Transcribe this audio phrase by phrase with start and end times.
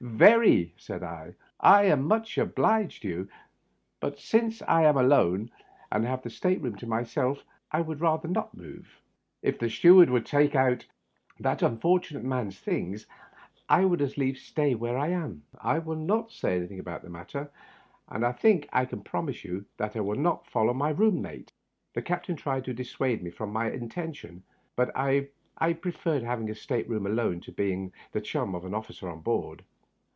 [0.03, 3.29] "Very," said I; "I am much obliged to you.
[3.99, 5.51] But since I am alone,
[5.91, 8.99] and have the state room to myself, I would rather not move.
[9.43, 11.59] If the steward would take out Digitized by VjOOQIC 32 THE UPPER BERTH.
[11.59, 13.07] that unfortunate man's things,
[13.69, 15.43] I wonld as lief stay where I am.
[15.59, 17.51] I will not say anything about the matter,
[18.07, 21.53] and I think I can promise you that I will not follow my room mate."
[21.93, 24.41] The captain tried to dissuade me from my intention,
[24.75, 25.29] but I
[25.73, 29.63] preferred having a state room alone to being the chum of any oflBcer on board.